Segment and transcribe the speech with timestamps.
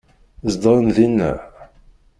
[0.53, 1.31] Zedɣen dinna.